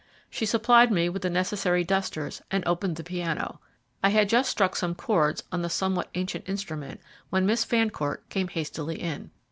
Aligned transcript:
She 0.31 0.47
supplied 0.47 0.91
me 0.91 1.09
with 1.09 1.21
the 1.21 1.29
necessary 1.29 1.83
dusters, 1.83 2.41
and 2.49 2.63
opened 2.65 2.95
the 2.95 3.03
piano. 3.03 3.59
I 4.03 4.09
had 4.09 4.29
just 4.29 4.49
struck 4.49 4.75
some 4.75 4.95
chords 4.95 5.43
on 5.51 5.61
the 5.61 5.69
somewhat 5.69 6.09
ancient 6.15 6.49
instrument, 6.49 6.99
when 7.29 7.45
Miss 7.45 7.63
Fancourt 7.63 8.27
came 8.27 8.47
hastily 8.47 8.99
in. 8.99 9.29